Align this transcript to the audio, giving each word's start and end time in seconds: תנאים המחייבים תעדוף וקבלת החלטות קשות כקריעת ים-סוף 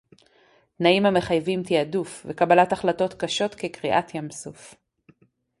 תנאים 0.77 1.05
המחייבים 1.05 1.63
תעדוף 1.63 2.25
וקבלת 2.29 2.71
החלטות 2.71 3.13
קשות 3.13 3.55
כקריעת 3.55 4.15
ים-סוף 4.15 4.75